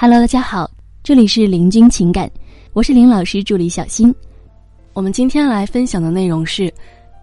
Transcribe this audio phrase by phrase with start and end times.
[0.00, 0.70] Hello，大家好，
[1.02, 2.30] 这里是林君情感，
[2.72, 4.14] 我是林老师助理小新。
[4.92, 6.72] 我们今天来分享的内容是：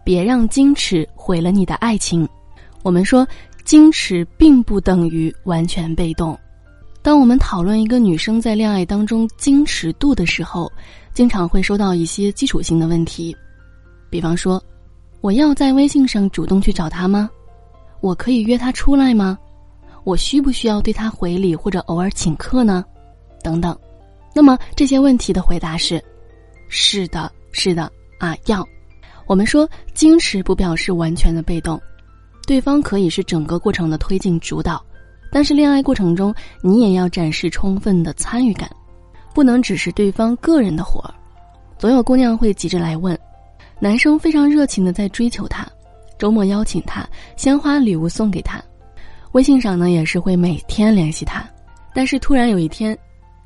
[0.04, 2.27] 别让矜持毁了你的爱情。
[2.83, 3.25] 我们说，
[3.65, 6.38] 矜持并不等于完全被动。
[7.01, 10.69] 当我们讨论一个女生在恋爱当中矜持度的时候，
[11.13, 13.33] 经常会收到一些基础性的问题，
[14.10, 14.62] 比方说，
[15.21, 17.30] 我要在微信上主动去找他吗？
[18.02, 19.39] 我可以约他出来吗？
[20.05, 22.85] 我需不需要对他回礼或者偶尔请客呢？
[23.44, 23.77] 等等。
[24.34, 26.02] 那么这些问题的回答是：
[26.70, 28.66] 是的，是的啊，要。
[29.26, 31.81] 我们说矜持不表示完全的被动，
[32.45, 34.84] 对方可以是整个过程的推进主导，
[35.31, 38.70] 但是恋爱过程中你也要展示充分的参与感，
[39.34, 41.14] 不能只是对方个人的活儿。
[41.80, 43.17] 总有姑娘会急着来问，
[43.80, 45.67] 男生非常热情的在追求她，
[46.20, 48.64] 周末邀请她，鲜花礼物送给她。
[49.35, 51.45] 微信上呢也是会每天联系他，
[51.94, 52.98] 但是突然有一天，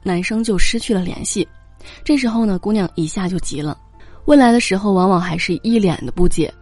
[0.04, 1.48] 男生就失去了联系，
[2.04, 3.76] 这时候呢姑娘一下就急了，
[4.26, 6.54] 问来的时候往往还是一脸的不解，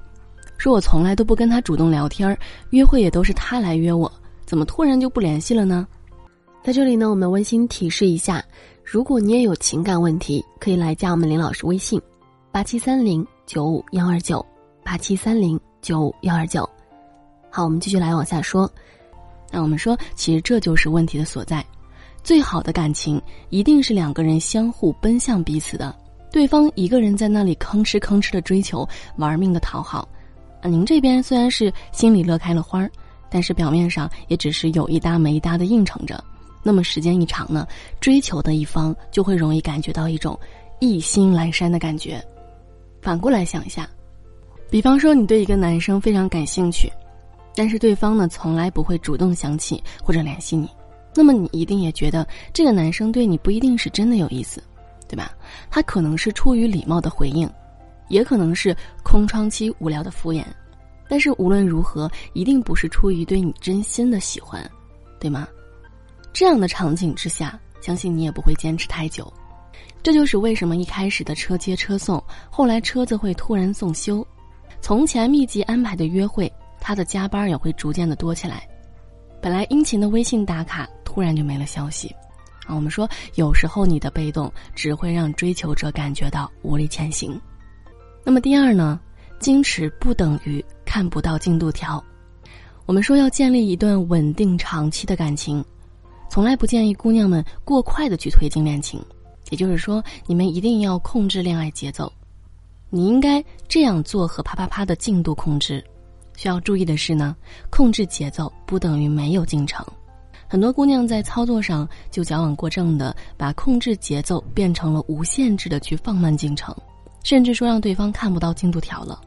[0.58, 2.38] 说我从来都不跟他主动聊天，
[2.70, 4.10] 约会也都是他来约我，
[4.46, 5.86] 怎么突然就不联系了呢？
[6.64, 8.42] 在这里呢，我们温馨提示一下，
[8.82, 12.02] 如果你也有情感问题，可以来加我们林老师微信，
[12.50, 14.46] 八七三零九五幺二九
[14.86, 16.68] 八七三零九五幺二九。
[17.52, 18.72] 好，我们继续来往下说。
[19.52, 21.66] 那我们说，其实这就是问题的所在。
[22.24, 25.96] 最好的感情一定是两个人相互奔向彼此的，
[26.32, 30.08] 对方一个人在那里吭哧吭哧的追求，玩命的讨好，
[30.62, 32.92] 啊，您这边虽然是心里乐开了花儿，
[33.30, 36.22] 但是表面上也只是有一搭没一搭的应承着。
[36.64, 37.66] 那么时间一长呢，
[38.02, 40.38] 追求的一方就会容易感觉到一种
[40.82, 42.22] 意兴阑珊的感觉。
[43.02, 43.90] 反过来想一下，
[44.70, 46.92] 比方说你对一个男生非常感兴趣。
[47.58, 50.70] 但是对方呢，从来不会主动想起或者联系你，
[51.16, 54.62] 那么你一定也觉得这个男生对你不一定是真的有意思，
[55.08, 55.32] 对吧？
[55.68, 57.50] 他可能是出于礼貌的回应，
[58.10, 60.44] 也可能是空窗期无聊的敷衍，
[61.10, 64.64] 但是无论如何，一定不是出于对你真心的喜欢，
[65.20, 65.48] 对吗？
[66.32, 69.34] 这样的场景之下，相信你也不会坚持太久。
[70.04, 74.24] 这就是为什么一开始的车接车送，后来车子会突然送修，
[74.80, 76.54] 从前密集安排的约会。
[76.88, 78.66] 他的加班也会逐渐的多起来，
[79.42, 82.16] 本来殷勤的微信打卡突然就没了消息，
[82.66, 83.06] 啊，我们说
[83.36, 87.38] 有时候你的被动只会让追求者感觉到无力前行。
[88.24, 88.98] 那么第二呢，
[89.38, 92.02] 矜持不等于看不到进度条。
[92.86, 95.62] 我们说要建立一段稳定长期的感情，
[96.30, 98.98] 从来不建议姑娘们过快的去推进恋情，
[99.50, 102.10] 也就是说你们一定要控制恋爱节奏，
[102.90, 105.84] 你应该这样做和啪啪啪的进度控制。
[106.38, 107.36] 需要注意的是呢，
[107.70, 109.86] 控制节奏不等于没有进程。
[110.48, 116.74] 很多姑娘在操作上就矫枉过正的把控制节奏变成了无限制的去放慢进程，
[117.24, 119.20] 甚至说让对方看不到进度条了。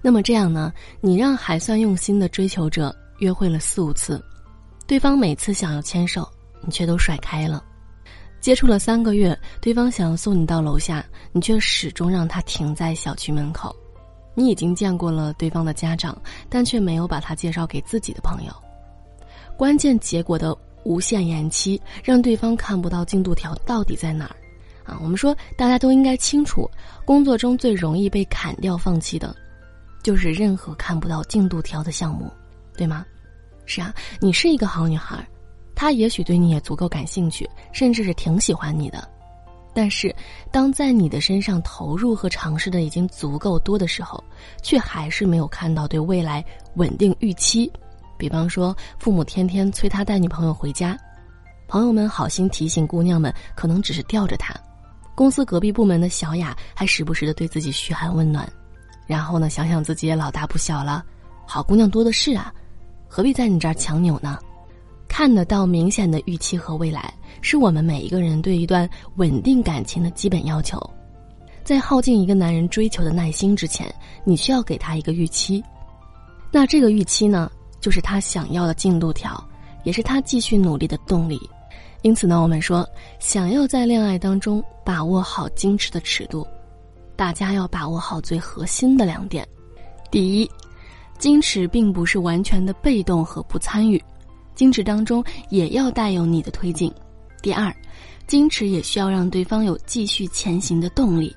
[0.00, 0.72] 那么这样呢，
[1.02, 4.22] 你让还算用心的追求者约会了四五次，
[4.86, 6.26] 对方每次想要牵手，
[6.62, 7.62] 你却都甩开了；
[8.40, 13.74] 接触了三个月，对方想要送你到楼下，你却始终让他停在小区门口。
[14.34, 16.16] 你已经见过了对方的家长，
[16.48, 18.52] 但却没有把他介绍给自己的朋友。
[19.56, 24.36] 关键结果的无限延期，让对方看不到进度条到底在哪儿。
[24.84, 26.68] 啊，我们说大家都应该清楚，
[27.06, 29.34] 工作中最容易被砍掉、放弃的，
[30.02, 32.30] 就是任何看不到进度条的项目，
[32.76, 33.06] 对吗？
[33.64, 35.26] 是啊，你是一个好女孩，
[35.74, 39.08] 他也许对你也足够感兴趣，甚至是挺喜欢你的。
[39.74, 40.14] 但是，
[40.52, 44.22] 当在你的身上投入和尝试的已经足够多的时候，
[44.62, 46.44] 却还是没有看到对未来
[46.76, 47.70] 稳定预期。
[48.16, 50.96] 比方说，父母天天催他带女朋友回家，
[51.66, 54.54] 朋友们好心提醒姑娘们，可能只是吊着他；
[55.16, 58.48] 公司隔壁部门的小雅还时不时的对自己嘘寒问暖。
[59.08, 61.04] 然后呢，想想自己也老大不小了，
[61.44, 62.54] 好姑娘多的是啊，
[63.08, 64.38] 何必在你这儿强扭呢？
[65.08, 70.78] 看得到明显的预期和未来，是我们每一个人对一段稳定感情的基本要求。
[71.62, 73.92] 在耗尽一个男人追求的耐心之前，
[74.24, 75.62] 你需要给他一个预期。
[76.50, 77.50] 那这个预期呢，
[77.80, 79.42] 就是他想要的进度条，
[79.82, 81.40] 也是他继续努力的动力。
[82.02, 82.86] 因此呢，我们说，
[83.18, 86.46] 想要在恋爱当中把握好矜持的尺度，
[87.16, 89.46] 大家要把握好最核心的两点：
[90.10, 90.50] 第一，
[91.18, 94.02] 矜持并不是完全的被动和不参与。
[94.56, 96.92] 矜持当中也要带有你的推进。
[97.42, 97.74] 第二，
[98.26, 101.34] 矜持也需要让对方有继续前行的动力，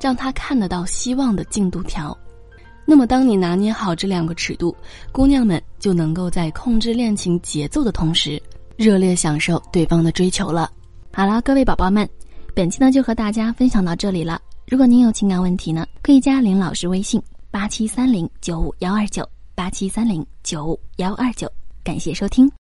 [0.00, 2.16] 让他看得到希望的进度条。
[2.84, 4.76] 那么，当你拿捏好这两个尺度，
[5.12, 8.42] 姑娘们就能够在控制恋情节奏的同时，
[8.76, 10.70] 热烈享受对方的追求了。
[11.12, 12.08] 好了，各位宝宝们，
[12.54, 14.40] 本期呢就和大家分享到这里了。
[14.66, 21.50] 如果您有情感问题呢，可以加林老师微信八七三零九五幺二九八七三零九五幺二九。
[21.82, 22.52] 感谢收听。